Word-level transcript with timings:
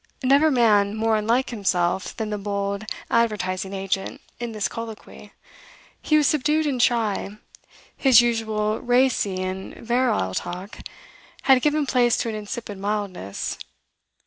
Never 0.23 0.49
man 0.49 0.95
more 0.95 1.15
unlike 1.17 1.51
himself 1.51 2.17
than 2.17 2.31
the 2.31 2.39
bold 2.39 2.85
advertising 3.11 3.71
agent 3.71 4.19
in 4.39 4.51
this 4.51 4.67
colloquy. 4.67 5.31
He 6.01 6.17
was 6.17 6.25
subdued 6.25 6.65
and 6.65 6.81
shy; 6.81 7.37
his 7.95 8.19
usual 8.19 8.79
racy 8.79 9.43
and 9.43 9.75
virile 9.75 10.33
talk 10.33 10.79
had 11.43 11.61
given 11.61 11.85
place 11.85 12.17
to 12.17 12.29
an 12.29 12.33
insipid 12.33 12.79
mildness. 12.79 13.59